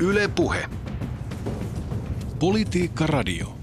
[0.00, 0.64] Yle Puhe.
[2.38, 3.58] Politiikka Radio.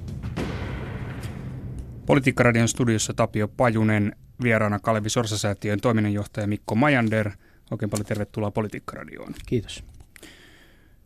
[2.06, 7.32] Politiikkaradion studiossa Tapio Pajunen, vieraana Kalevi Sorsasäätiön toiminnanjohtaja Mikko Majander.
[7.72, 9.34] Oikein paljon tervetuloa Politiikkaradioon.
[9.46, 9.84] Kiitos.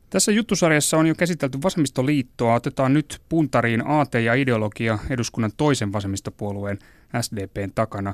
[0.09, 2.53] Tässä juttusarjassa on jo käsitelty vasemmistoliittoa.
[2.53, 6.79] Otetaan nyt puntariin AT ja ideologia eduskunnan toisen vasemmistopuolueen
[7.21, 8.13] SDPn takana.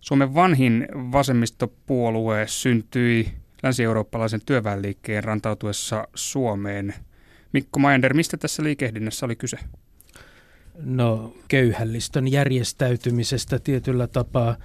[0.00, 3.32] Suomen vanhin vasemmistopuolue syntyi
[3.62, 6.94] länsi-eurooppalaisen työväenliikkeen rantautuessa Suomeen.
[7.52, 9.58] Mikko Majander, mistä tässä liikehdinnässä oli kyse?
[10.82, 14.56] No köyhällistön järjestäytymisestä tietyllä tapaa.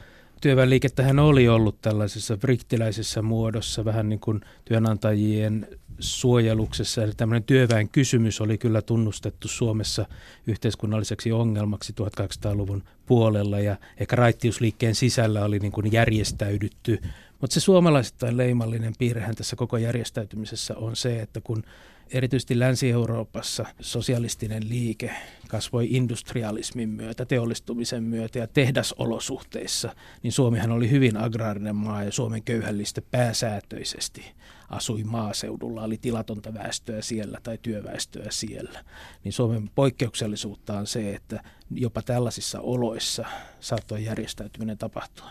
[0.41, 5.67] Työväenliikettähän oli ollut tällaisessa friktiläisessä muodossa, vähän niin kuin työnantajien
[5.99, 7.03] suojeluksessa.
[7.03, 10.05] Eli tämmöinen työväen kysymys oli kyllä tunnustettu Suomessa
[10.47, 17.01] yhteiskunnalliseksi ongelmaksi 1800-luvun puolella ja ehkä raittiusliikkeen sisällä oli niin kuin järjestäydytty.
[17.41, 21.63] Mutta se suomalaisittain leimallinen piirrehän tässä koko järjestäytymisessä on se, että kun
[22.11, 25.11] erityisesti Länsi-Euroopassa sosialistinen liike
[25.47, 32.43] kasvoi industrialismin myötä, teollistumisen myötä ja tehdasolosuhteissa, niin Suomihan oli hyvin agraarinen maa ja Suomen
[32.43, 34.25] köyhällistä pääsäätöisesti
[34.69, 38.83] asui maaseudulla, oli tilatonta väestöä siellä tai työväestöä siellä.
[39.23, 43.25] Niin Suomen poikkeuksellisuutta on se, että jopa tällaisissa oloissa
[43.59, 45.29] saattoi järjestäytyminen tapahtua.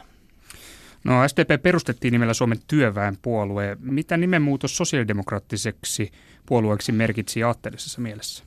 [1.05, 3.77] No SDP perustettiin nimellä Suomen työväenpuolue.
[3.81, 6.11] Mitä nimenmuutos sosiaalidemokraattiseksi
[6.47, 8.45] puolueeksi merkitsi aatteellisessa mielessä?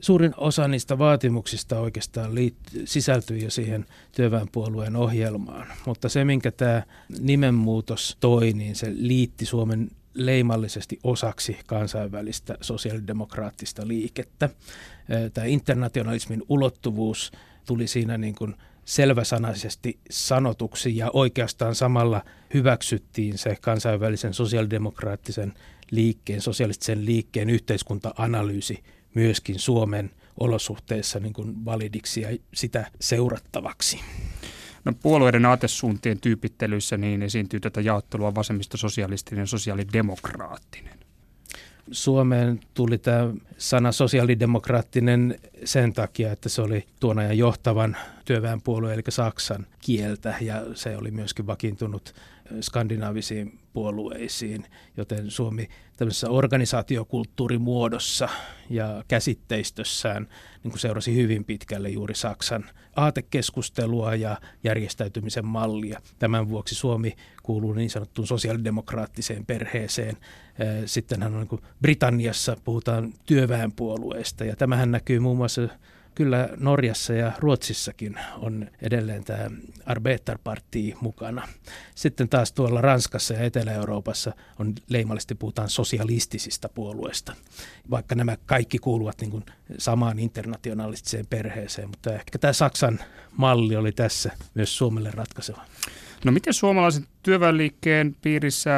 [0.00, 6.82] Suurin osa niistä vaatimuksista oikeastaan liitt- sisältyi jo siihen työväenpuolueen ohjelmaan, mutta se, minkä tämä
[7.20, 14.50] nimenmuutos toi, niin se liitti Suomen leimallisesti osaksi kansainvälistä sosiaalidemokraattista liikettä.
[15.34, 17.32] Tämä internationalismin ulottuvuus
[17.66, 25.54] tuli siinä niin kuin selväsanaisesti sanotuksi ja oikeastaan samalla hyväksyttiin se kansainvälisen sosiaalidemokraattisen
[25.90, 34.00] liikkeen, sosialistisen liikkeen yhteiskunta-analyysi myöskin Suomen olosuhteissa niin kuin validiksi ja sitä seurattavaksi.
[34.84, 41.03] No, puolueiden aatesuuntien tyypittelyissä niin esiintyy tätä jaottelua vasemmista sosialistinen ja sosiaalidemokraattinen.
[41.90, 49.02] Suomeen tuli tämä sana sosiaalidemokraattinen sen takia, että se oli tuona ja johtavan työväenpuolueen eli
[49.08, 52.14] Saksan kieltä ja se oli myöskin vakiintunut
[52.60, 54.64] skandinaavisiin puolueisiin,
[54.96, 58.28] joten Suomi tämmöisessä organisaatiokulttuurimuodossa
[58.70, 60.28] ja käsitteistössään
[60.62, 62.64] niin kuin seurasi hyvin pitkälle juuri Saksan
[62.96, 66.00] aatekeskustelua ja järjestäytymisen mallia.
[66.18, 70.16] Tämän vuoksi Suomi kuuluu niin sanottuun sosiaalidemokraattiseen perheeseen.
[70.86, 75.68] Sittenhän on niin Britanniassa puhutaan työväenpuolueesta ja tämähän näkyy muun muassa
[76.14, 79.50] kyllä Norjassa ja Ruotsissakin on edelleen tämä
[79.86, 81.48] Arbetarparti mukana.
[81.94, 87.32] Sitten taas tuolla Ranskassa ja Etelä-Euroopassa on leimallisesti puhutaan sosialistisista puolueista,
[87.90, 89.44] vaikka nämä kaikki kuuluvat niin kuin
[89.78, 93.00] samaan internationalistiseen perheeseen, mutta ehkä tämä Saksan
[93.36, 95.64] malli oli tässä myös Suomelle ratkaiseva.
[96.24, 98.70] No miten suomalaisen työväenliikkeen piirissä,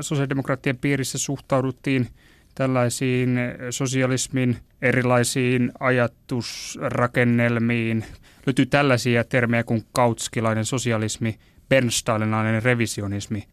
[0.00, 2.08] sosiaalidemokraattien piirissä suhtauduttiin–
[2.54, 3.38] tällaisiin
[3.70, 8.04] sosialismin erilaisiin ajatusrakennelmiin.
[8.46, 13.46] Löytyy tällaisia termejä kuin kautskilainen sosialismi, bernsteininainen revisionismi.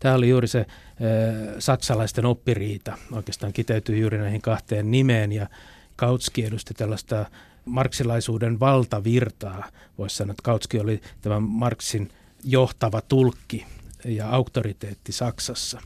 [0.00, 0.66] Tämä oli juuri se äh,
[1.58, 5.46] saksalaisten oppiriita, oikeastaan kiteytyy juuri näihin kahteen nimeen ja
[5.96, 7.26] Kautski edusti tällaista
[7.64, 9.68] marksilaisuuden valtavirtaa.
[9.98, 12.10] Voisi sanoa, että Kautski oli tämän Marksin
[12.44, 13.66] johtava tulkki
[14.04, 15.80] ja auktoriteetti Saksassa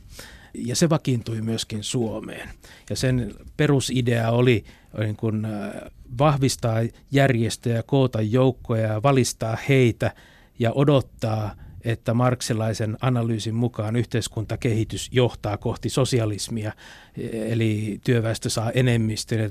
[0.54, 2.48] ja se vakiintui myöskin Suomeen.
[2.90, 4.64] Ja sen perusidea oli
[4.98, 5.70] niin kuin, äh,
[6.18, 6.78] vahvistaa
[7.10, 10.12] järjestöjä, koota joukkoja ja valistaa heitä
[10.58, 11.54] ja odottaa,
[11.90, 16.72] että marksilaisen analyysin mukaan yhteiskuntakehitys johtaa kohti sosialismia,
[17.32, 19.48] eli työväestö saa enemmistön ja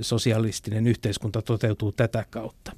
[0.00, 2.72] sosialistinen yhteiskunta toteutuu tätä kautta.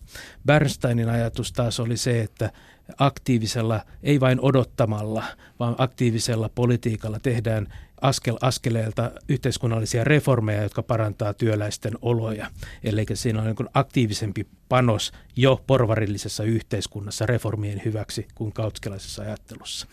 [0.46, 2.52] Bernsteinin ajatus taas oli se, että
[2.98, 5.24] aktiivisella, ei vain odottamalla,
[5.60, 12.50] vaan aktiivisella politiikalla tehdään askel askeleelta yhteiskunnallisia reformeja, jotka parantaa työläisten oloja.
[12.84, 19.86] Eli siinä on niin aktiivisempi panos jo porvarillisessa yhteiskunnassa reformien hyväksi kuin kautskelaisessa ajattelussa.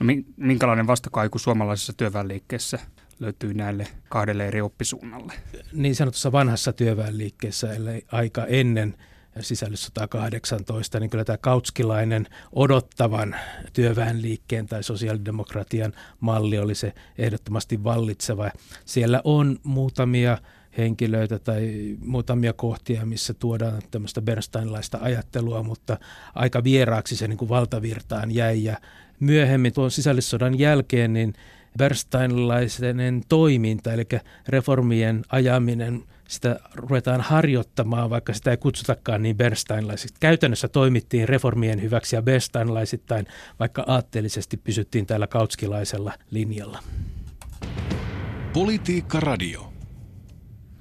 [0.00, 0.06] No,
[0.36, 2.78] minkälainen vastakaiku suomalaisessa työväenliikkeessä
[3.20, 5.32] löytyy näille kahdelle eri oppisuunnalle?
[5.72, 8.94] Niin sanotussa vanhassa työväenliikkeessä, eli aika ennen
[9.40, 13.36] sisällissota 18, niin kyllä tämä kautskilainen odottavan
[13.72, 18.50] työväenliikkeen tai sosiaalidemokratian malli oli se ehdottomasti vallitseva.
[18.84, 20.38] Siellä on muutamia
[20.78, 25.98] henkilöitä tai muutamia kohtia, missä tuodaan tämmöistä Bernsteinlaista ajattelua, mutta
[26.34, 28.64] aika vieraaksi se niin kuin valtavirtaan jäi.
[28.64, 28.76] Ja
[29.20, 31.34] myöhemmin tuon sisällissodan jälkeen niin
[31.78, 34.06] Bernsteinlainen toiminta, eli
[34.48, 40.16] reformien ajaminen, sitä ruvetaan harjoittamaan, vaikka sitä ei kutsutakaan niin Bernsteinlaisiksi.
[40.20, 43.26] Käytännössä toimittiin reformien hyväksi ja Bernsteinlaisittain,
[43.60, 46.82] vaikka aatteellisesti pysyttiin täällä kautskilaisella linjalla.
[48.52, 49.72] Politiikka Radio.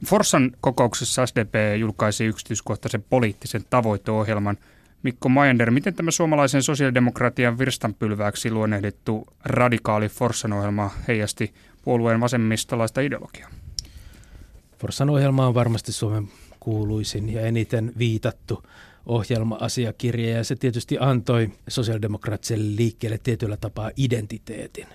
[0.06, 4.57] Forssan kokouksessa SDP julkaisi yksityiskohtaisen poliittisen tavoiteohjelman–
[5.04, 13.50] Mikko Majander, miten tämä suomalaisen sosiaalidemokratian virstanpylvääksi luonnehdittu radikaali Forssan ohjelma heijasti puolueen vasemmistolaista ideologiaa?
[14.81, 16.30] Forssan ohjelma on varmasti Suomen
[16.60, 18.63] kuuluisin ja eniten viitattu
[19.06, 24.88] ohjelma-asiakirja ja se tietysti antoi sosiaalidemokraattiselle liikkeelle tietyllä tapaa identiteetin.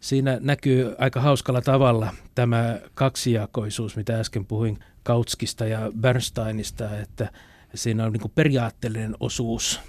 [0.00, 7.30] Siinä näkyy aika hauskalla tavalla tämä kaksijakoisuus, mitä äsken puhuin Kautskista ja Bernsteinista, että
[7.74, 9.80] siinä on niin periaatteellinen osuus,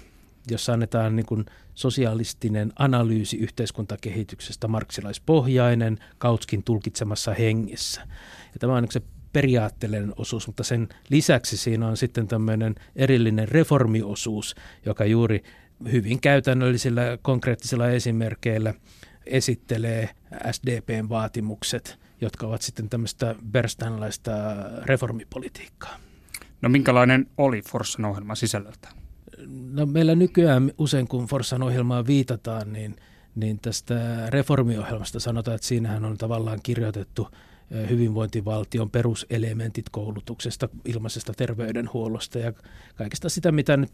[0.50, 8.00] jossa annetaan niin sosialistinen analyysi yhteiskuntakehityksestä marksilaispohjainen Kautskin tulkitsemassa hengessä.
[8.52, 9.02] Ja tämä on niin se
[9.32, 14.54] periaatteellinen osuus, mutta sen lisäksi siinä on sitten tämmöinen erillinen reformiosuus,
[14.86, 15.42] joka juuri
[15.92, 18.74] hyvin käytännöllisillä konkreettisilla esimerkkeillä
[19.26, 20.08] esittelee
[20.50, 24.32] SDPn vaatimukset, jotka ovat sitten tämmöistä Bernsteinlaista
[24.84, 25.96] reformipolitiikkaa.
[26.62, 28.88] No minkälainen oli Forssan ohjelma sisällöltä?
[29.72, 32.96] No meillä nykyään usein kun Forssan ohjelmaan viitataan, niin,
[33.34, 37.28] niin tästä reformiohjelmasta sanotaan, että siinähän on tavallaan kirjoitettu
[37.90, 42.52] hyvinvointivaltion peruselementit koulutuksesta, ilmaisesta terveydenhuollosta ja
[42.94, 43.92] kaikesta sitä, mitä nyt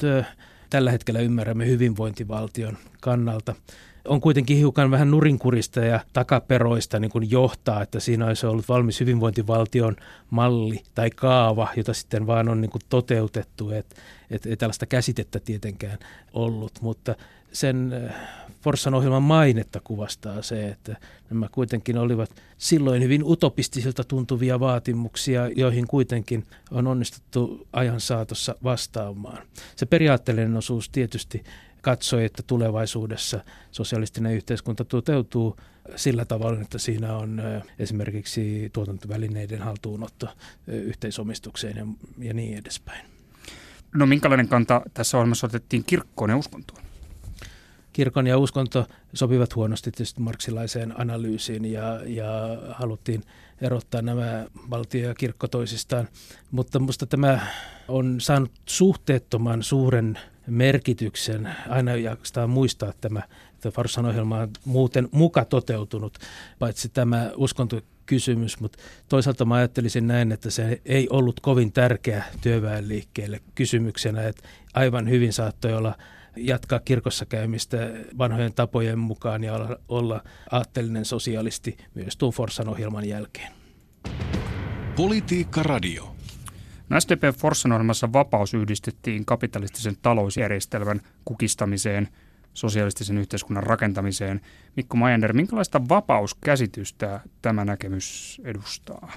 [0.70, 3.54] tällä hetkellä ymmärrämme hyvinvointivaltion kannalta.
[4.08, 9.00] On kuitenkin hiukan vähän nurinkurista ja takaperoista niin kuin johtaa, että siinä olisi ollut valmis
[9.00, 9.96] hyvinvointivaltion
[10.30, 13.96] malli tai kaava, jota sitten vaan on niin kuin toteutettu, että
[14.30, 15.98] et, ei tällaista käsitettä tietenkään
[16.32, 17.14] ollut, mutta
[17.56, 18.14] sen äh,
[18.60, 20.96] Forssan ohjelman mainetta kuvastaa se, että
[21.30, 29.42] nämä kuitenkin olivat silloin hyvin utopistisilta tuntuvia vaatimuksia, joihin kuitenkin on onnistuttu ajan saatossa vastaamaan.
[29.76, 31.44] Se periaatteellinen osuus tietysti
[31.82, 35.56] katsoi, että tulevaisuudessa sosialistinen yhteiskunta toteutuu
[35.96, 37.42] sillä tavalla, että siinä on
[37.78, 40.28] esimerkiksi tuotantovälineiden haltuunotto
[40.66, 41.86] yhteisomistukseen ja,
[42.18, 43.06] ja niin edespäin.
[43.94, 46.85] No minkälainen kanta tässä ohjelmassa otettiin kirkkoon ja uskontoon?
[47.96, 52.26] Kirkon ja uskonto sopivat huonosti tietysti marksilaiseen analyysiin ja, ja
[52.70, 53.22] haluttiin
[53.60, 56.08] erottaa nämä valtio ja kirkko toisistaan.
[56.50, 57.46] Mutta minusta tämä
[57.88, 61.56] on saanut suhteettoman suuren merkityksen.
[61.68, 63.22] Aina jaksetaan muistaa tämä,
[63.54, 66.18] että Farsan ohjelma on muuten muka toteutunut,
[66.58, 68.78] paitsi tämä uskontokysymys, mutta
[69.08, 75.32] toisaalta mä ajattelisin näin, että se ei ollut kovin tärkeä työväenliikkeelle kysymyksenä, että aivan hyvin
[75.32, 75.94] saattoi olla
[76.36, 77.76] jatkaa kirkossa käymistä
[78.18, 83.52] vanhojen tapojen mukaan ja olla, olla aatteellinen sosialisti myös tuon Forssan ohjelman jälkeen.
[84.96, 86.16] Politiikka Radio.
[86.88, 92.08] No SDP Forssan ohjelmassa vapaus yhdistettiin kapitalistisen talousjärjestelmän kukistamiseen,
[92.54, 94.40] sosialistisen yhteiskunnan rakentamiseen.
[94.76, 99.12] Mikko Majander, minkälaista vapauskäsitystä tämä näkemys edustaa?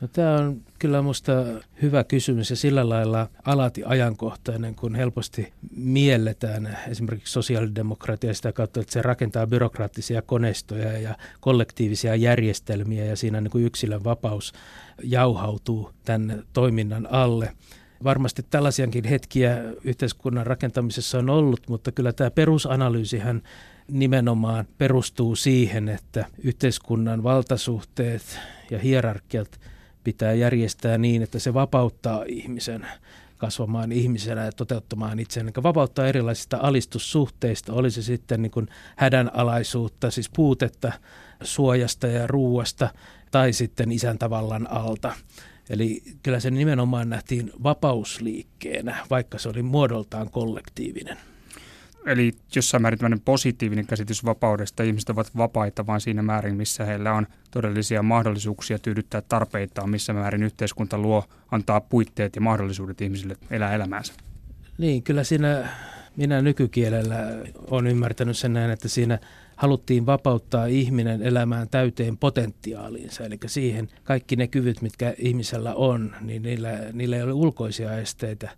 [0.00, 1.32] No, tämä on kyllä minusta
[1.82, 8.92] hyvä kysymys ja sillä lailla alati ajankohtainen, kun helposti mielletään esimerkiksi sosiaalidemokratia sitä kautta, että
[8.92, 14.52] se rakentaa byrokraattisia koneistoja ja kollektiivisia järjestelmiä ja siinä niin kuin yksilön vapaus
[15.02, 17.52] jauhautuu tämän toiminnan alle.
[18.04, 23.42] Varmasti tällaisiakin hetkiä yhteiskunnan rakentamisessa on ollut, mutta kyllä tämä perusanalyysihän
[23.88, 28.38] nimenomaan perustuu siihen, että yhteiskunnan valtasuhteet
[28.70, 29.60] ja hierarkiat
[30.04, 32.86] pitää järjestää niin, että se vapauttaa ihmisen
[33.40, 40.10] kasvamaan ihmisenä ja toteuttamaan itseään, eli vapauttaa erilaisista alistussuhteista, oli se sitten niin kuin hädänalaisuutta,
[40.10, 40.92] siis puutetta
[41.42, 42.88] suojasta ja ruuasta,
[43.30, 45.12] tai sitten isäntävallan alta.
[45.70, 51.18] Eli kyllä se nimenomaan nähtiin vapausliikkeenä, vaikka se oli muodoltaan kollektiivinen.
[52.06, 54.82] Eli jossain määrin tämmöinen positiivinen käsitys vapaudesta.
[54.82, 60.42] Ihmiset ovat vapaita vain siinä määrin, missä heillä on todellisia mahdollisuuksia tyydyttää tarpeitaan, missä määrin
[60.42, 64.12] yhteiskunta luo, antaa puitteet ja mahdollisuudet ihmisille elää elämäänsä.
[64.78, 65.68] Niin, kyllä siinä
[66.16, 67.16] minä nykykielellä
[67.70, 69.18] olen ymmärtänyt sen näin, että siinä
[69.56, 76.42] haluttiin vapauttaa ihminen elämään täyteen potentiaaliinsa, eli siihen kaikki ne kyvyt, mitkä ihmisellä on, niin
[76.42, 78.50] niillä, niillä ei ole ulkoisia esteitä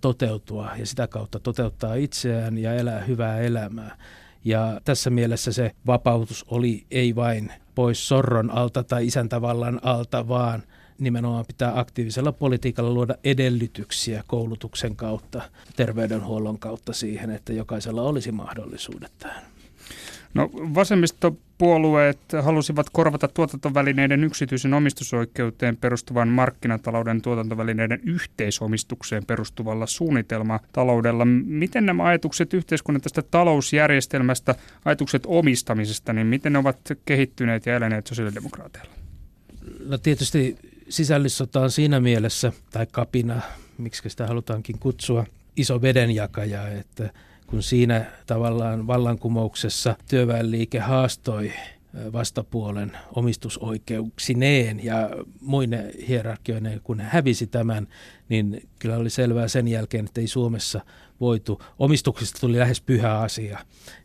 [0.00, 3.96] toteutua ja sitä kautta toteuttaa itseään ja elää hyvää elämää.
[4.44, 10.62] Ja tässä mielessä se vapautus oli ei vain pois sorron alta tai isäntävallan alta, vaan
[10.98, 15.42] nimenomaan pitää aktiivisella politiikalla luoda edellytyksiä koulutuksen kautta,
[15.76, 19.55] terveydenhuollon kautta siihen, että jokaisella olisi mahdollisuudet tähän.
[20.36, 31.24] No vasemmistopuolueet halusivat korvata tuotantovälineiden yksityisen omistusoikeuteen perustuvan markkinatalouden tuotantovälineiden yhteisomistukseen perustuvalla suunnitelmataloudella.
[31.44, 38.06] Miten nämä ajatukset yhteiskunnan tästä talousjärjestelmästä, ajatukset omistamisesta, niin miten ne ovat kehittyneet ja eläneet
[38.06, 38.90] sosiaalidemokraateilla?
[39.86, 40.56] No tietysti
[40.88, 43.40] sisällissota on siinä mielessä, tai kapina,
[43.78, 45.26] miksi sitä halutaankin kutsua,
[45.56, 47.10] iso vedenjakaja, että
[47.46, 51.52] kun siinä tavallaan vallankumouksessa työväenliike haastoi
[52.12, 55.10] vastapuolen omistusoikeuksineen ja
[55.40, 57.88] muine hierarkioineen, kun hävisi tämän,
[58.28, 60.80] niin kyllä oli selvää sen jälkeen, että ei Suomessa
[61.20, 61.62] voitu.
[61.78, 63.58] Omistuksesta tuli lähes pyhä asia,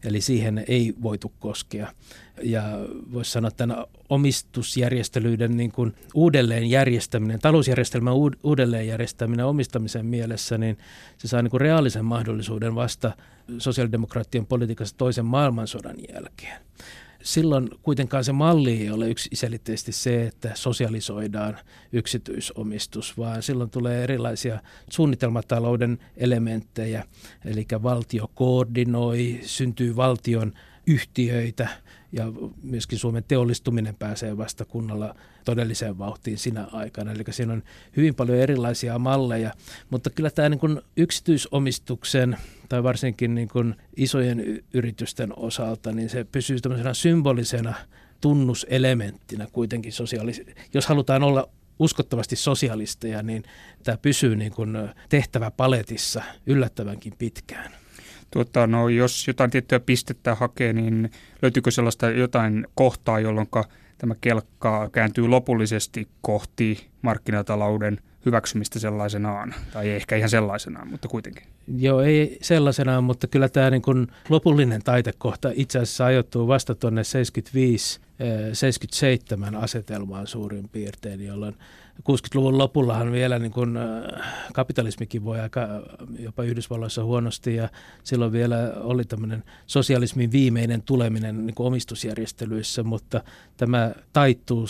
[0.04, 1.94] eli siihen ei voitu koskea.
[2.44, 2.64] Ja
[3.14, 10.78] voisi sanoa, tämän omistusjärjestelyiden niin kuin uudelleenjärjestäminen, talousjärjestelmän uudelleenjärjestäminen omistamisen mielessä, niin
[11.18, 13.12] se saa niin kuin reaalisen mahdollisuuden vasta
[13.58, 16.62] sosiaalidemokraattien politiikassa toisen maailmansodan jälkeen.
[17.24, 21.58] Silloin kuitenkaan se malli ei ole yksiselitteisesti se, että sosialisoidaan
[21.92, 24.60] yksityisomistus, vaan silloin tulee erilaisia
[24.90, 27.04] suunnitelmatalouden elementtejä,
[27.46, 30.54] eli valtio koordinoi, syntyy valtion
[30.88, 31.70] yhtiöitä
[32.12, 32.32] ja
[32.64, 35.16] myöskin Suomen teollistuminen pääsee vasta kunnolla
[35.46, 37.12] todelliseen vauhtiin sinä aikana.
[37.12, 37.64] Eli siinä on
[37.98, 39.54] hyvin paljon erilaisia malleja,
[39.90, 42.38] mutta kyllä tämä niin kuin yksityisomistuksen
[42.70, 47.74] tai varsinkin niin kuin isojen yritysten osalta, niin se pysyy tämmöisenä symbolisena
[48.22, 51.50] tunnuselementtinä kuitenkin sosiaalis- Jos halutaan olla
[51.80, 53.44] uskottavasti sosialisteja, niin
[53.84, 54.78] tämä pysyy niin kuin
[55.10, 57.81] tehtäväpaletissa yllättävänkin pitkään.
[58.32, 61.12] Tuota, no, jos jotain tiettyä pistettä hakee, niin
[61.42, 63.48] löytyykö sellaista jotain kohtaa, jolloin
[63.98, 71.44] tämä kelkka kääntyy lopullisesti kohti markkinatalouden hyväksymistä sellaisenaan, tai ehkä ihan sellaisenaan, mutta kuitenkin.
[71.78, 77.02] Joo, ei sellaisenaan, mutta kyllä tämä niin kuin lopullinen taitekohta itse asiassa ajoittuu vasta tuonne
[77.02, 77.06] 75-77
[79.56, 81.56] asetelmaan suurin piirtein, jolloin
[82.10, 83.84] 60-luvun lopullahan vielä niin kuin, äh,
[84.54, 85.68] kapitalismikin voi aika
[86.20, 87.70] jopa Yhdysvalloissa huonosti ja
[88.04, 93.24] silloin vielä oli tämmöinen sosialismin viimeinen tuleminen niin omistusjärjestelyissä, mutta
[93.58, 94.66] tämä taittuu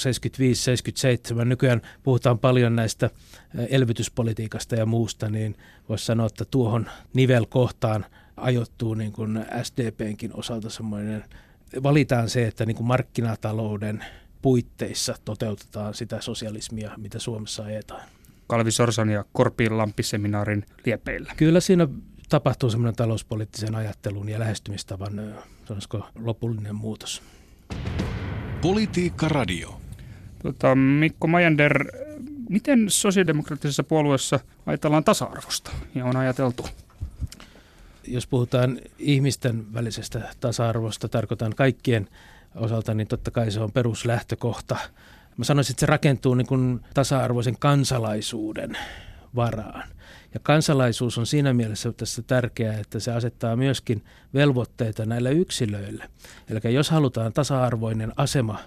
[1.41, 1.45] 75-77.
[1.45, 5.55] Nykyään puhutaan paljon näistä äh, elvytyspolitiikasta ja muusta, niin
[5.89, 8.05] voisi sanoa, että tuohon nivelkohtaan
[8.37, 11.23] ajoittuu niin kuin SDPnkin osalta semmoinen,
[11.83, 14.05] valitaan se, että niin kuin markkinatalouden
[14.41, 18.01] puitteissa toteutetaan sitä sosialismia, mitä Suomessa ajetaan.
[18.47, 21.33] Kalvi Sorsan ja Korpiin Lamppiseminaarin liepeillä.
[21.37, 21.87] Kyllä siinä
[22.29, 27.21] tapahtuu semmoinen talouspoliittisen ajattelun ja lähestymistavan sanoisiko, lopullinen muutos.
[28.61, 29.81] Politiikka Radio.
[30.43, 31.85] Tota, Mikko Majander,
[32.49, 36.67] miten sosiaalidemokraattisessa puolueessa ajatellaan tasa-arvosta ja on ajateltu?
[38.07, 42.07] Jos puhutaan ihmisten välisestä tasa-arvosta, tarkoitan kaikkien
[42.55, 44.77] osalta, niin totta kai se on peruslähtökohta.
[45.37, 48.77] Mä sanoisin, että se rakentuu niin kuin tasa-arvoisen kansalaisuuden
[49.35, 49.89] varaan.
[50.33, 54.03] Ja kansalaisuus on siinä mielessä tässä tärkeää, että se asettaa myöskin
[54.33, 56.09] velvoitteita näille yksilöille.
[56.49, 58.59] Eli jos halutaan tasa-arvoinen asema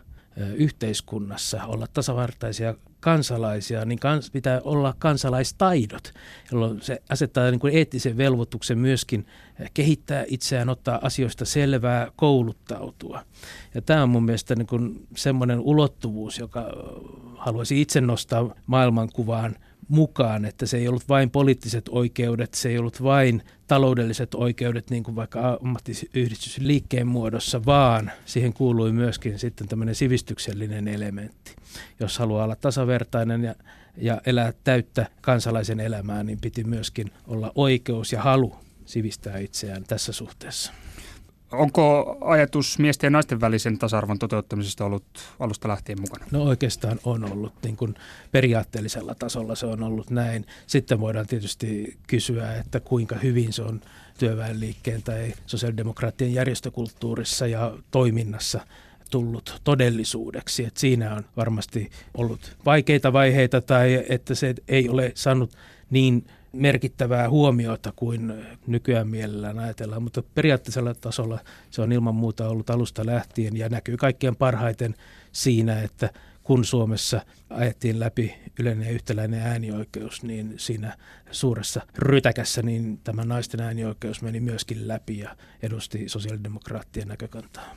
[0.56, 6.12] yhteiskunnassa, olla tasavartaisia kansalaisia, niin kans, pitää olla kansalaistaidot,
[6.52, 9.26] jolloin se asettaa niin kuin eettisen velvoituksen myöskin
[9.74, 13.24] kehittää itseään, ottaa asioista selvää, kouluttautua.
[13.74, 16.66] Ja tämä on mun mielestä niin kuin semmoinen ulottuvuus, joka
[17.36, 19.56] haluaisi itse nostaa maailmankuvaan
[19.88, 25.02] mukaan, että se ei ollut vain poliittiset oikeudet, se ei ollut vain taloudelliset oikeudet, niin
[25.02, 31.56] kuin vaikka ammattiyhdistysliikkeen muodossa, vaan siihen kuului myöskin sitten tämmöinen sivistyksellinen elementti.
[32.00, 33.54] Jos haluaa olla tasavertainen ja,
[33.96, 40.12] ja elää täyttä kansalaisen elämää, niin piti myöskin olla oikeus ja halu sivistää itseään tässä
[40.12, 40.72] suhteessa.
[41.56, 45.04] Onko ajatus miesten ja naisten välisen tasa-arvon toteuttamisesta ollut
[45.40, 46.26] alusta lähtien mukana?
[46.30, 47.94] No oikeastaan on ollut niin kuin
[48.32, 50.46] periaatteellisella tasolla se on ollut näin.
[50.66, 53.80] Sitten voidaan tietysti kysyä, että kuinka hyvin se on
[54.18, 58.60] työväenliikkeen tai sosiaalidemokraattien järjestökulttuurissa ja toiminnassa
[59.10, 60.64] tullut todellisuudeksi.
[60.64, 65.50] Et siinä on varmasti ollut vaikeita vaiheita tai että se ei ole saanut
[65.90, 68.32] niin merkittävää huomiota kuin
[68.66, 71.38] nykyään mielellään ajatellaan, mutta periaatteessa tasolla
[71.70, 74.94] se on ilman muuta ollut alusta lähtien ja näkyy kaikkein parhaiten
[75.32, 76.10] siinä, että
[76.42, 77.20] kun Suomessa
[77.50, 80.96] ajettiin läpi yleinen ja yhtäläinen äänioikeus, niin siinä
[81.30, 87.76] suuressa rytäkässä niin tämä naisten äänioikeus meni myöskin läpi ja edusti sosiaalidemokraattien näkökantaa.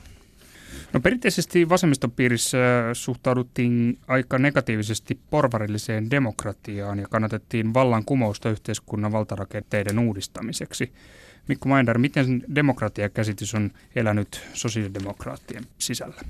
[0.92, 2.58] No perinteisesti vasemmistopiirissä
[2.92, 10.92] suhtauduttiin aika negatiivisesti porvarilliseen demokratiaan ja kannatettiin vallankumousta yhteiskunnan valtarakenteiden uudistamiseksi.
[11.48, 16.20] Mikko Mainder, miten demokratiakäsitys on elänyt sosiaalidemokraattien sisällä?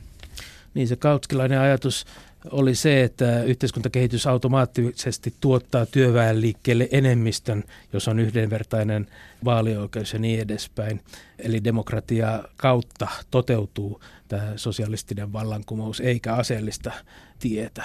[0.79, 2.07] Niin se kautskilainen ajatus
[2.51, 9.07] oli se, että yhteiskuntakehitys automaattisesti tuottaa työväenliikkeelle enemmistön, jos on yhdenvertainen
[9.45, 11.01] vaalioikeus ja niin edespäin.
[11.39, 16.93] Eli demokratia kautta toteutuu tämä sosialistinen vallankumous eikä aseellista
[17.39, 17.85] tietä.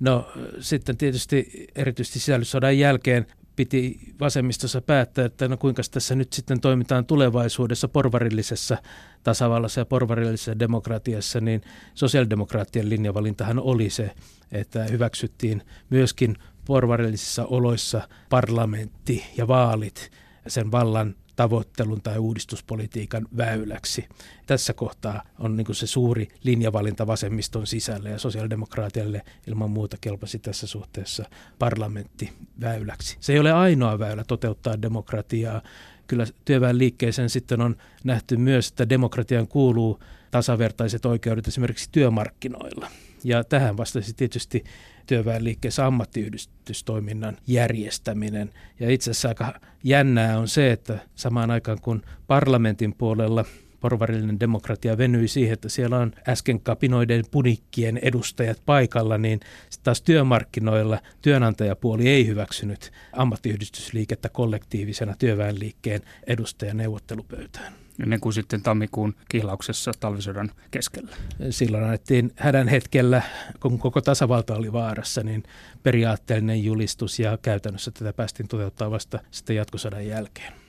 [0.00, 3.26] No sitten tietysti erityisesti sisällissodan jälkeen
[3.60, 8.78] piti vasemmistossa päättää, että no kuinka tässä nyt sitten toimitaan tulevaisuudessa porvarillisessa
[9.22, 11.62] tasavallassa ja porvarillisessa demokratiassa, niin
[11.94, 14.10] sosiaalidemokraattien linjavalintahan oli se,
[14.52, 20.10] että hyväksyttiin myöskin porvarillisissa oloissa parlamentti ja vaalit
[20.46, 24.08] sen vallan tavoittelun tai uudistuspolitiikan väyläksi.
[24.46, 30.66] Tässä kohtaa on niin se suuri linjavalinta vasemmiston sisällä ja sosiaalidemokraatialle ilman muuta kelpasi tässä
[30.66, 31.24] suhteessa
[31.58, 33.16] parlamentti väyläksi.
[33.20, 35.62] Se ei ole ainoa väylä toteuttaa demokratiaa.
[36.06, 42.90] Kyllä työväen liikkeeseen sitten on nähty myös, että demokratian kuuluu tasavertaiset oikeudet esimerkiksi työmarkkinoilla.
[43.24, 44.64] Ja tähän vastasi tietysti
[45.06, 48.50] työväenliikkeessä ammattiyhdistystoiminnan järjestäminen.
[48.80, 53.44] Ja itse asiassa aika jännää on se, että samaan aikaan kun parlamentin puolella
[53.80, 59.40] porvarillinen demokratia venyi siihen, että siellä on äsken kapinoiden punikkien edustajat paikalla, niin
[59.82, 67.72] taas työmarkkinoilla työnantajapuoli ei hyväksynyt ammattiyhdistysliikettä kollektiivisena työväenliikkeen edustajan neuvottelupöytään
[68.02, 71.16] ennen kuin sitten tammikuun kihlauksessa talvisodan keskellä.
[71.50, 73.22] Silloin annettiin hädän hetkellä,
[73.60, 75.42] kun koko tasavalta oli vaarassa, niin
[75.82, 80.59] periaatteellinen julistus ja käytännössä tätä päästiin toteuttaa vasta sitten jatkosodan jälkeen.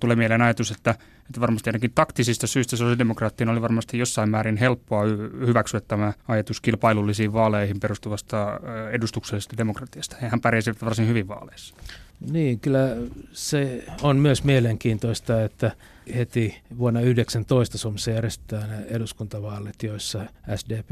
[0.00, 0.90] Tulee mieleen ajatus, että,
[1.26, 5.02] että varmasti ainakin taktisista syistä sosiaalidemokraattien oli varmasti jossain määrin helppoa
[5.46, 8.60] hyväksyä tämä ajatus kilpailullisiin vaaleihin perustuvasta
[8.92, 10.16] edustuksellisesta demokratiasta.
[10.22, 11.74] Hehän pärjäsivät varsin hyvin vaaleissa.
[12.30, 12.96] Niin, kyllä
[13.32, 15.72] se on myös mielenkiintoista, että
[16.14, 20.26] heti vuonna 19 Suomessa järjestetään eduskuntavaalit, joissa
[20.56, 20.90] SDP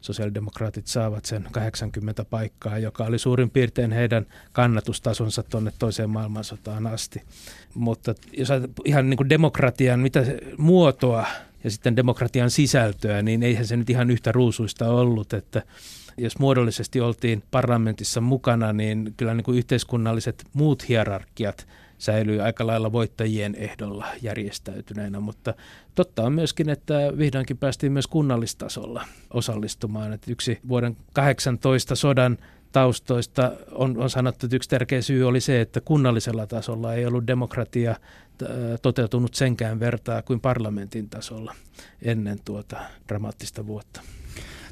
[0.00, 7.22] sosiaalidemokraatit saavat sen 80 paikkaa, joka oli suurin piirtein heidän kannatustasonsa tuonne toiseen maailmansotaan asti.
[7.74, 8.48] Mutta jos
[8.84, 10.24] ihan niin kuin demokratian mitä
[10.58, 11.26] muotoa
[11.64, 15.62] ja sitten demokratian sisältöä, niin eihän se nyt ihan yhtä ruusuista ollut, että
[16.16, 21.66] jos muodollisesti oltiin parlamentissa mukana, niin kyllä niin kuin yhteiskunnalliset muut hierarkiat
[22.00, 25.54] säilyy aika lailla voittajien ehdolla järjestäytyneenä, mutta
[25.94, 30.12] totta on myöskin, että vihdoinkin päästiin myös kunnallistasolla osallistumaan.
[30.12, 32.38] Että yksi vuoden 18 sodan
[32.72, 37.26] taustoista on, on sanottu, että yksi tärkeä syy oli se, että kunnallisella tasolla ei ollut
[37.26, 37.96] demokratia
[38.82, 41.54] toteutunut senkään vertaa kuin parlamentin tasolla
[42.02, 42.76] ennen tuota
[43.08, 44.00] dramaattista vuotta.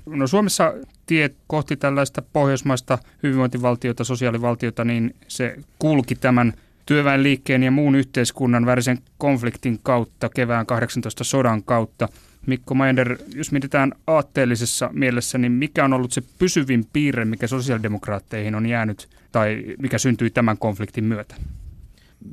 [0.06, 0.74] No Suomessa
[1.06, 6.52] tie kohti tällaista pohjoismaista hyvinvointivaltiota, sosiaalivaltiota, niin se kulki tämän
[6.88, 12.08] työväenliikkeen ja muun yhteiskunnan värisen konfliktin kautta, kevään 18 sodan kautta.
[12.46, 18.54] Mikko Maender, jos mietitään aatteellisessa mielessä, niin mikä on ollut se pysyvin piirre, mikä sosiaalidemokraatteihin
[18.54, 21.34] on jäänyt tai mikä syntyi tämän konfliktin myötä?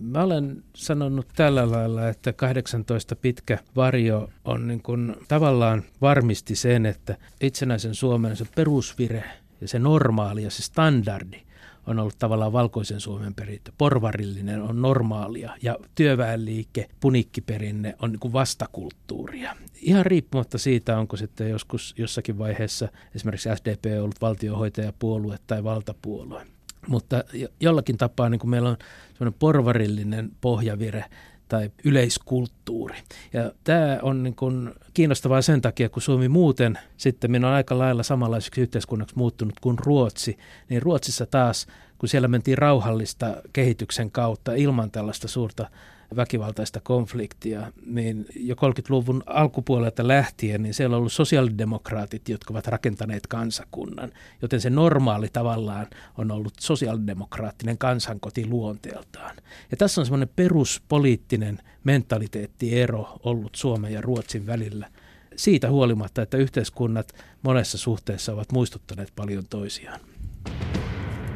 [0.01, 6.85] Mä olen sanonut tällä lailla, että 18 pitkä varjo on niin kuin tavallaan varmisti sen,
[6.85, 9.23] että itsenäisen Suomen se perusvire
[9.61, 11.45] ja se normaali ja se standardi
[11.87, 13.71] on ollut tavallaan valkoisen Suomen perintö.
[13.77, 19.55] Porvarillinen on normaalia ja työväenliike, punikkiperinne on niin kuin vastakulttuuria.
[19.81, 26.47] Ihan riippumatta siitä, onko sitten joskus jossakin vaiheessa esimerkiksi SDP ollut valtiohoitajapuolue tai valtapuolue.
[26.87, 27.23] Mutta
[27.59, 28.77] jollakin tapaa niin kuin meillä on
[29.13, 31.05] semmoinen porvarillinen pohjavire
[31.47, 32.97] tai yleiskulttuuri.
[33.33, 38.03] Ja tämä on niin kuin kiinnostavaa sen takia, kun Suomi muuten sitten on aika lailla
[38.03, 40.37] samanlaiseksi yhteiskunnaksi muuttunut kuin Ruotsi,
[40.69, 45.69] niin Ruotsissa taas, kun siellä mentiin rauhallista kehityksen kautta ilman tällaista suurta
[46.15, 53.27] väkivaltaista konfliktia, niin jo 30-luvun alkupuolelta lähtien, niin siellä on ollut sosiaalidemokraatit, jotka ovat rakentaneet
[53.27, 54.11] kansakunnan.
[54.41, 59.35] Joten se normaali tavallaan on ollut sosiaalidemokraattinen kansankoti luonteeltaan.
[59.71, 64.89] Ja tässä on semmoinen peruspoliittinen mentaliteettiero ollut Suomen ja Ruotsin välillä.
[65.35, 69.99] Siitä huolimatta, että yhteiskunnat monessa suhteessa ovat muistuttaneet paljon toisiaan.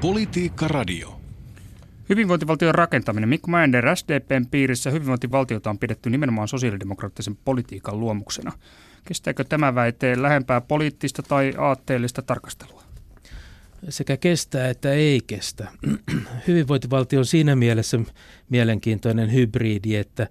[0.02, 1.19] Politiikka Radio.
[2.10, 3.30] Hyvinvointivaltion rakentaminen.
[3.30, 8.52] Mikko Mäender, SDPn piirissä hyvinvointivaltiota on pidetty nimenomaan sosiaalidemokraattisen politiikan luomuksena.
[9.06, 12.84] Kestääkö tämä väite lähempää poliittista tai aatteellista tarkastelua?
[13.90, 15.68] Sekä kestää että ei kestä.
[16.48, 18.00] Hyvinvointivaltio on siinä mielessä
[18.50, 20.28] mielenkiintoinen hybridi, että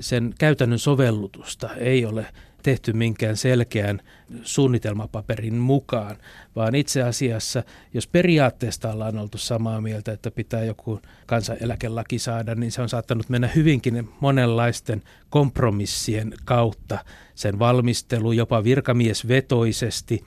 [0.00, 2.26] sen käytännön sovellutusta ei ole
[2.62, 4.00] tehty minkään selkeän
[4.42, 6.16] suunnitelmapaperin mukaan,
[6.56, 7.62] vaan itse asiassa,
[7.94, 13.28] jos periaatteesta ollaan oltu samaa mieltä, että pitää joku kansaneläkelaki saada, niin se on saattanut
[13.28, 16.98] mennä hyvinkin monenlaisten kompromissien kautta.
[17.34, 20.24] Sen valmistelu jopa virkamiesvetoisesti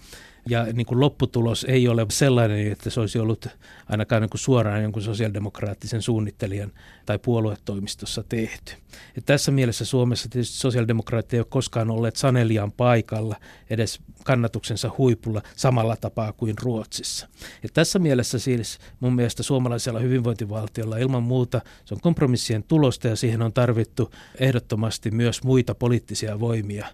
[0.50, 3.48] ja niin kuin lopputulos ei ole sellainen, että se olisi ollut
[3.90, 6.72] ainakaan niin kuin suoraan jonkun sosiaalidemokraattisen suunnittelijan
[7.06, 8.74] tai puoluetoimistossa tehty.
[9.16, 13.36] Ja tässä mielessä Suomessa tietysti sosiaalidemokraatteja ei ole koskaan olleet sanelijan paikalla
[13.70, 17.28] edes kannatuksensa huipulla samalla tapaa kuin Ruotsissa.
[17.64, 23.16] Ja tässä mielessä siis mun mielestä suomalaisella hyvinvointivaltiolla ilman muuta se on kompromissien tulosta ja
[23.16, 26.88] siihen on tarvittu ehdottomasti myös muita poliittisia voimia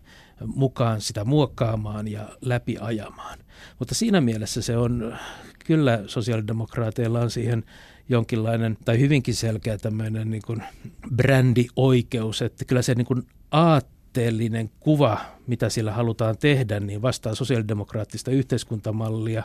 [0.45, 3.39] mukaan sitä muokkaamaan ja läpiajamaan.
[3.79, 5.17] Mutta siinä mielessä se on,
[5.65, 7.63] kyllä sosiaalidemokraateilla on siihen
[8.09, 10.63] jonkinlainen tai hyvinkin selkeä tämmöinen niin kuin
[11.15, 18.31] brändioikeus, että kyllä se niin kuin aatteellinen kuva, mitä sillä halutaan tehdä, niin vastaa sosiaalidemokraattista
[18.31, 19.43] yhteiskuntamallia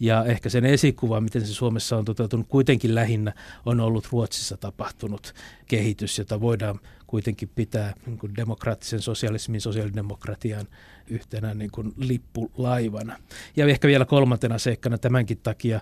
[0.00, 3.32] ja ehkä sen esikuva, miten se Suomessa on toteutunut, kuitenkin lähinnä
[3.66, 5.34] on ollut Ruotsissa tapahtunut
[5.66, 10.66] kehitys, jota voidaan kuitenkin pitää niin kuin demokraattisen sosialismin, sosiaalidemokratian
[11.06, 13.16] yhtenä niin kuin lippulaivana.
[13.56, 15.80] Ja ehkä vielä kolmantena seikkana tämänkin takia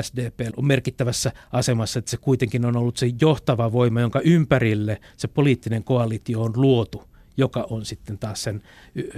[0.00, 5.28] SDP on merkittävässä asemassa, että se kuitenkin on ollut se johtava voima, jonka ympärille se
[5.28, 7.02] poliittinen koalitio on luotu–
[7.36, 8.62] joka on sitten taas sen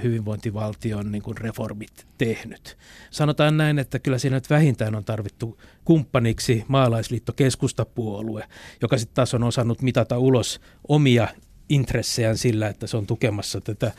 [0.03, 2.79] hyvinvointivaltion niin kuin reformit tehnyt.
[3.11, 8.49] Sanotaan näin, että kyllä siinä nyt vähintään on tarvittu kumppaniksi maalaisliitto keskustapuolue,
[8.83, 11.29] joka sitten taas on osannut mitata ulos omia
[11.69, 13.93] intressejään sillä, että se on tukemassa tätä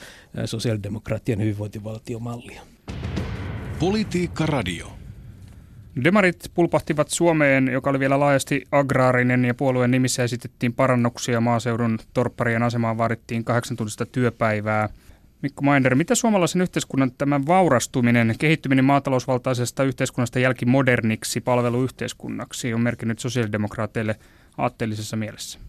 [0.45, 2.61] sosiaalidemokraattien hyvinvointivaltiomallia.
[3.79, 4.91] Politiikka Radio.
[6.03, 11.41] Demarit pulpahtivat Suomeen, joka oli vielä laajasti agraarinen ja puolueen nimissä esitettiin parannuksia.
[11.41, 14.89] Maaseudun torpparien asemaan vaadittiin kahdeksan tuntista työpäivää.
[15.41, 24.15] Mikko Mainder, mitä suomalaisen yhteiskunnan tämän vaurastuminen, kehittyminen maatalousvaltaisesta yhteiskunnasta jälkimoderniksi palveluyhteiskunnaksi on merkinnyt sosiaalidemokraateille
[24.57, 25.59] aatteellisessa mielessä?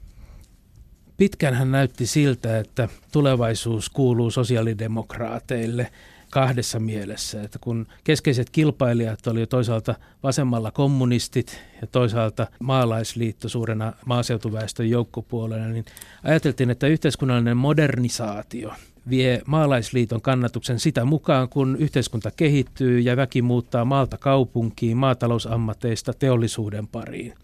[1.21, 5.91] Pitkään hän näytti siltä, että tulevaisuus kuuluu sosiaalidemokraateille
[6.31, 14.91] kahdessa mielessä, että kun keskeiset kilpailijat oli toisaalta vasemmalla kommunistit ja toisaalta maalaisliitto suurena maaseutuväestön
[14.91, 15.85] joukkopuolena, niin
[16.25, 18.73] ajateltiin, että yhteiskunnallinen modernisaatio
[19.11, 26.87] vie maalaisliiton kannatuksen sitä mukaan, kun yhteiskunta kehittyy ja väki muuttaa maalta kaupunkiin, maatalousammateista teollisuuden
[26.87, 27.35] pariin.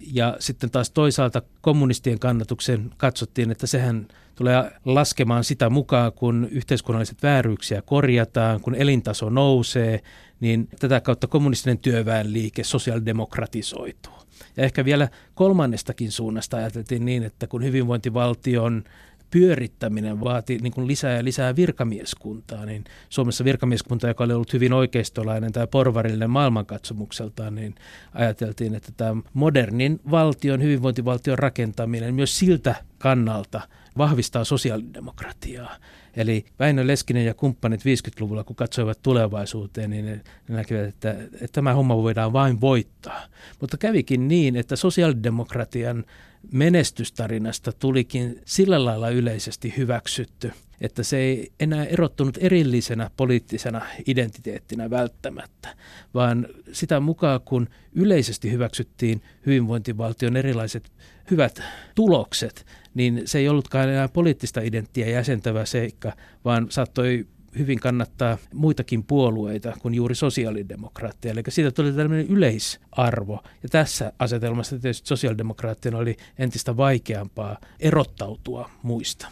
[0.00, 7.22] Ja sitten taas toisaalta kommunistien kannatuksen katsottiin, että sehän tulee laskemaan sitä mukaan, kun yhteiskunnalliset
[7.22, 10.00] vääryyksiä korjataan, kun elintaso nousee,
[10.40, 14.12] niin tätä kautta kommunistinen työväenliike sosiaalidemokratisoituu.
[14.56, 18.84] Ja ehkä vielä kolmannestakin suunnasta ajateltiin niin, että kun hyvinvointivaltion
[19.30, 24.72] pyörittäminen vaati niin kuin lisää ja lisää virkamieskuntaa, niin Suomessa virkamieskunta, joka oli ollut hyvin
[24.72, 27.74] oikeistolainen tai porvarillinen maailmankatsomukseltaan, niin
[28.14, 33.60] ajateltiin, että tämä modernin valtion, hyvinvointivaltion rakentaminen myös siltä kannalta
[33.98, 35.76] vahvistaa sosiaalidemokratiaa.
[36.16, 41.74] Eli Väinö Leskinen ja kumppanit 50-luvulla, kun katsoivat tulevaisuuteen, niin ne, näkivät, että, että tämä
[41.74, 43.22] homma voidaan vain voittaa.
[43.60, 46.04] Mutta kävikin niin, että sosiaalidemokratian
[46.52, 55.76] menestystarinasta tulikin sillä lailla yleisesti hyväksytty, että se ei enää erottunut erillisenä poliittisena identiteettinä välttämättä,
[56.14, 60.92] vaan sitä mukaan kun yleisesti hyväksyttiin hyvinvointivaltion erilaiset
[61.30, 61.62] hyvät
[61.94, 62.66] tulokset,
[62.98, 66.12] niin se ei ollutkaan enää poliittista identtiä jäsentävä seikka,
[66.44, 67.26] vaan saattoi
[67.58, 71.32] hyvin kannattaa muitakin puolueita kuin juuri sosiaalidemokraatteja.
[71.32, 73.42] Eli siitä tuli tällainen yleisarvo.
[73.62, 79.28] Ja tässä asetelmassa tietysti sosiaalidemokraattien oli entistä vaikeampaa erottautua muista.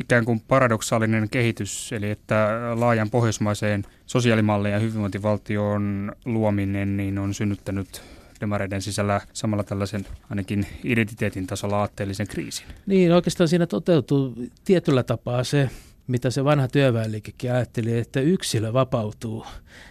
[0.00, 8.02] Ikään kuin paradoksaalinen kehitys, eli että laajan pohjoismaiseen sosiaalimalleen ja hyvinvointivaltion luominen niin on synnyttänyt
[8.42, 12.66] demareiden sisällä samalla tällaisen ainakin identiteetin tasolla aatteellisen kriisin.
[12.86, 15.70] Niin, oikeastaan siinä toteutuu tietyllä tapaa se
[16.12, 19.46] mitä se vanha työväenliikekin ajatteli, että yksilö vapautuu.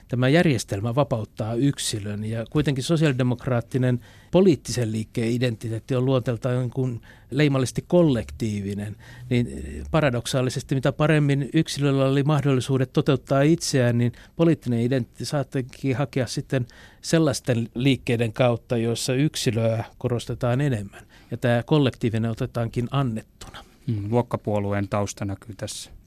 [0.08, 4.00] Tämä järjestelmä vapauttaa yksilön ja kuitenkin sosiaalidemokraattinen
[4.32, 8.96] poliittisen liikkeen identiteetti on luonteeltaan niin kuin leimallisesti kollektiivinen,
[9.30, 9.48] niin
[9.92, 16.68] paradoksaalisesti mitä paremmin yksilöllä oli mahdollisuudet toteuttaa itseään, niin poliittinen identiteetti saattankin hakea sitten
[17.02, 23.64] sellaisten liikkeiden kautta, joissa yksilöä korostetaan enemmän ja tämä kollektiivinen otetaankin annettuna.
[23.88, 26.01] Mm, luokkapuolueen tausta näkyy tässä.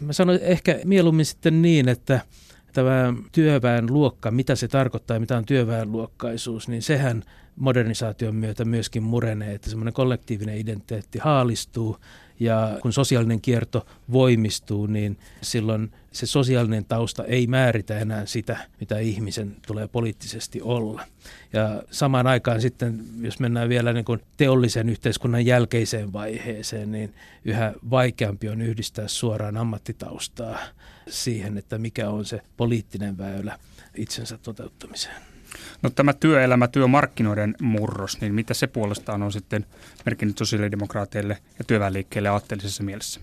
[0.00, 2.20] Mä sanoin ehkä mieluummin sitten niin, että
[2.72, 7.22] tämä työväen luokka, mitä se tarkoittaa, mitä on työväenluokkaisuus, niin sehän
[7.56, 11.98] modernisaation myötä myöskin murenee, että semmoinen kollektiivinen identiteetti haalistuu
[12.40, 18.98] ja kun sosiaalinen kierto voimistuu, niin silloin se sosiaalinen tausta ei määritä enää sitä, mitä
[18.98, 21.06] ihmisen tulee poliittisesti olla.
[21.52, 27.72] Ja samaan aikaan sitten, jos mennään vielä niin kuin teollisen yhteiskunnan jälkeiseen vaiheeseen, niin yhä
[27.90, 30.58] vaikeampi on yhdistää suoraan ammattitaustaa
[31.08, 33.58] siihen, että mikä on se poliittinen väylä
[33.96, 35.33] itsensä toteuttamiseen.
[35.82, 39.66] No tämä työelämä, työmarkkinoiden murros, niin mitä se puolestaan on sitten
[40.04, 43.20] merkinnyt sosiaalidemokraateille ja työväenliikkeelle aatteellisessa mielessä?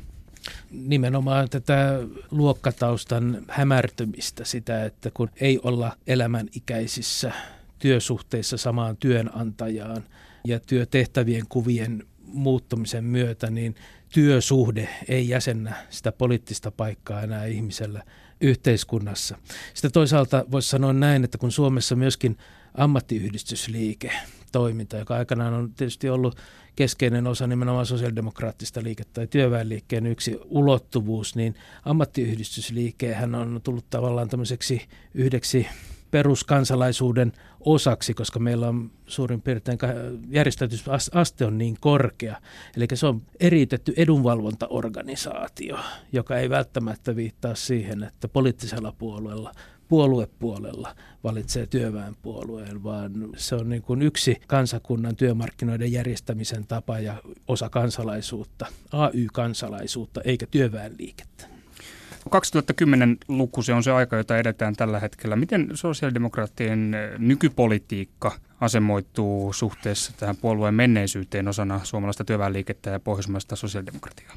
[0.71, 1.99] Nimenomaan tätä
[2.31, 7.31] luokkataustan hämärtymistä, sitä, että kun ei olla elämänikäisissä
[7.79, 10.03] työsuhteissa samaan työnantajaan
[10.43, 13.75] ja työtehtävien kuvien muuttumisen myötä, niin
[14.13, 18.03] työsuhde ei jäsennä sitä poliittista paikkaa enää ihmisellä
[18.41, 19.37] yhteiskunnassa.
[19.73, 22.37] Sitten toisaalta voisi sanoa näin, että kun Suomessa myöskin
[22.73, 24.11] ammattiyhdistysliike
[24.51, 26.37] toiminta, joka aikanaan on tietysti ollut
[26.75, 34.87] keskeinen osa nimenomaan sosiaalidemokraattista liikettä tai työväenliikkeen yksi ulottuvuus, niin ammattiyhdistysliikehän on tullut tavallaan tämmöiseksi
[35.13, 35.67] yhdeksi
[36.11, 39.77] peruskansalaisuuden osaksi, koska meillä on suurin piirtein
[40.29, 42.37] järjestäytymisaste on niin korkea.
[42.77, 45.79] Eli se on eritetty edunvalvontaorganisaatio,
[46.11, 49.51] joka ei välttämättä viittaa siihen, että poliittisella puolueella
[49.91, 57.69] puoluepuolella valitsee työväenpuolueen, vaan se on niin kuin yksi kansakunnan työmarkkinoiden järjestämisen tapa ja osa
[57.69, 61.50] kansalaisuutta, AY-kansalaisuutta eikä työväenliikettä.
[62.29, 65.35] 2010-luku se on se aika, jota edetään tällä hetkellä.
[65.35, 68.31] Miten sosiaalidemokraattien eh, nykypolitiikka
[68.61, 74.33] asemoituu suhteessa tähän puolueen menneisyyteen osana suomalaista työväenliikettä ja pohjoismaista sosiaalidemokratiaa?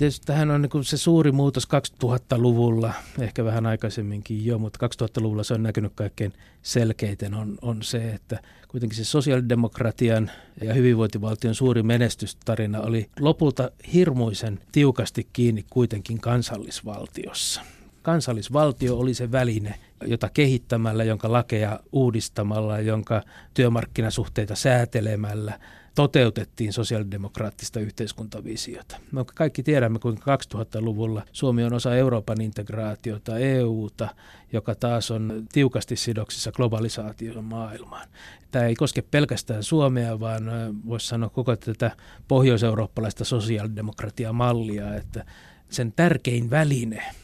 [0.00, 1.68] Tietysti tähän on niin se suuri muutos
[2.04, 6.32] 2000-luvulla, ehkä vähän aikaisemminkin jo, mutta 2000-luvulla se on näkynyt kaikkein
[6.62, 10.30] selkeiten on, on se, että kuitenkin se sosiaalidemokratian
[10.62, 17.60] ja hyvinvointivaltion suuri menestystarina oli lopulta hirmuisen tiukasti kiinni kuitenkin kansallisvaltiossa.
[18.02, 19.74] Kansallisvaltio oli se väline,
[20.06, 23.22] jota kehittämällä, jonka lakeja uudistamalla, jonka
[23.54, 25.60] työmarkkinasuhteita säätelemällä
[25.94, 28.96] toteutettiin sosiaalidemokraattista yhteiskuntavisiota.
[29.12, 34.08] Me kaikki tiedämme, kuinka 2000-luvulla Suomi on osa Euroopan integraatiota, EUta,
[34.52, 38.08] joka taas on tiukasti sidoksissa globalisaation maailmaan.
[38.50, 40.42] Tämä ei koske pelkästään Suomea, vaan
[40.86, 41.90] voisi sanoa koko tätä
[42.28, 45.24] pohjoiseurooppalaista sosiaalidemokratia-mallia, että
[45.70, 47.02] sen tärkein väline–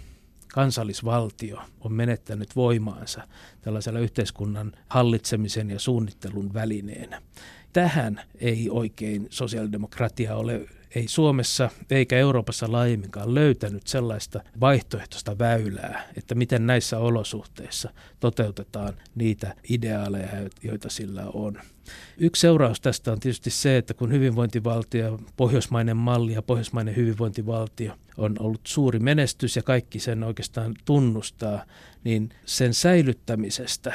[0.57, 3.29] kansallisvaltio on menettänyt voimaansa
[3.61, 7.23] tällaisella yhteiskunnan hallitsemisen ja suunnittelun välineenä.
[7.77, 16.35] Tähän ei oikein sosiaalidemokratia ole ei Suomessa eikä Euroopassa laajemminkaan löytänyt sellaista vaihtoehtoista väylää, että
[16.35, 20.29] miten näissä olosuhteissa toteutetaan niitä ideaaleja,
[20.63, 21.59] joita sillä on.
[22.19, 28.37] Yksi seuraus tästä on tietysti se, että kun hyvinvointivaltio, pohjoismainen malli ja pohjoismainen hyvinvointivaltio on
[28.41, 31.65] ollut suuri menestys ja kaikki sen oikeastaan tunnustaa,
[32.05, 33.95] niin sen säilyttämisestä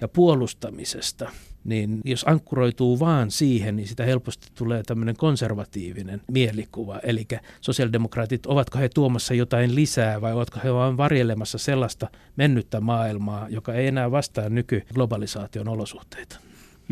[0.00, 1.30] ja puolustamisesta–
[1.64, 6.98] niin jos ankkuroituu vaan siihen, niin sitä helposti tulee tämmöinen konservatiivinen mielikuva.
[7.02, 7.26] Eli
[7.60, 13.74] sosiaalidemokraatit, ovatko he tuomassa jotain lisää vai ovatko he vain varjelemassa sellaista mennyttä maailmaa, joka
[13.74, 16.38] ei enää vastaa nykyglobalisaation olosuhteita.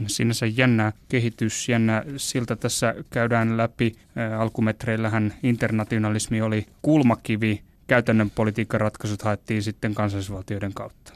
[0.06, 3.92] Sinänsä jännä kehitys, jännä siltä tässä käydään läpi.
[4.38, 11.12] Alkumetreillähän internationalismi oli kulmakivi, käytännön politiikan ratkaisut haettiin sitten kansallisvaltioiden kautta.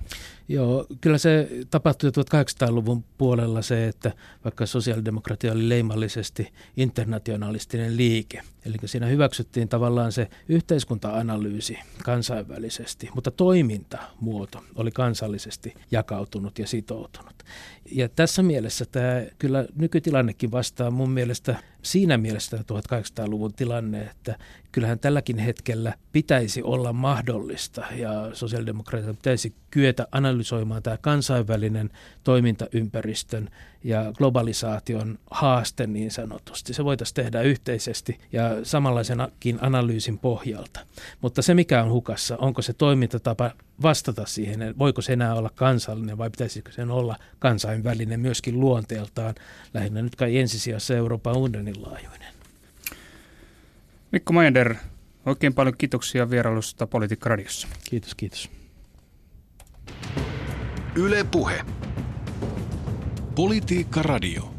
[0.48, 4.12] Joo, kyllä se tapahtui 1800-luvun puolella se, että
[4.44, 14.64] vaikka sosiaalidemokratia oli leimallisesti internationalistinen liike, eli siinä hyväksyttiin tavallaan se yhteiskunta-analyysi kansainvälisesti, mutta toimintamuoto
[14.74, 17.42] oli kansallisesti jakautunut ja sitoutunut.
[17.92, 24.38] Ja tässä mielessä tämä kyllä nykytilannekin vastaa mun mielestä siinä mielessä 1800-luvun tilanne, että
[24.72, 31.90] kyllähän tälläkin hetkellä pitäisi olla mahdollista ja sosiaalidemokratia pitäisi kyetä analysoimaan tämä kansainvälinen
[32.24, 33.48] toimintaympäristön
[33.84, 36.74] ja globalisaation haaste niin sanotusti.
[36.74, 40.80] Se voitaisiin tehdä yhteisesti ja samanlaisenakin analyysin pohjalta.
[41.20, 43.50] Mutta se mikä on hukassa, onko se toimintatapa
[43.82, 49.34] vastata siihen, voiko se enää olla kansallinen vai pitäisikö sen olla kansainvälinen myöskin luonteeltaan,
[49.74, 52.34] lähinnä nyt kai ensisijassa Euroopan unionin laajuinen.
[54.12, 54.74] Mikko Majander,
[55.26, 57.68] oikein paljon kiitoksia vierailusta Politiikka Radiossa.
[57.84, 58.65] Kiitos, kiitos.
[60.96, 61.60] Yle Puhe.
[63.34, 64.55] Politiikka Radio.